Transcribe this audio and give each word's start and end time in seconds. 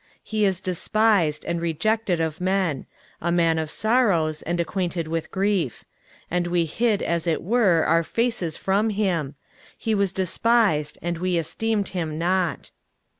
23:053:003 0.01 0.09
He 0.23 0.45
is 0.47 0.59
despised 0.59 1.45
and 1.45 1.61
rejected 1.61 2.19
of 2.19 2.41
men; 2.41 2.87
a 3.21 3.31
man 3.31 3.59
of 3.59 3.69
sorrows, 3.69 4.41
and 4.41 4.59
acquainted 4.59 5.07
with 5.07 5.29
grief: 5.29 5.85
and 6.31 6.47
we 6.47 6.65
hid 6.65 7.03
as 7.03 7.27
it 7.27 7.43
were 7.43 7.83
our 7.83 8.01
faces 8.03 8.57
from 8.57 8.89
him; 8.89 9.35
he 9.77 9.93
was 9.93 10.11
despised, 10.11 10.97
and 11.03 11.19
we 11.19 11.37
esteemed 11.37 11.89
him 11.89 12.17
not. 12.17 12.71